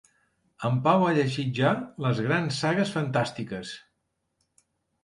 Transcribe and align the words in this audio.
En 0.69 0.79
Pau 0.87 1.05
ha 1.07 1.11
llegit 1.17 1.51
ja 1.59 1.75
les 2.07 2.23
grans 2.29 2.59
sagues 2.65 2.95
fantàstiques. 2.97 3.79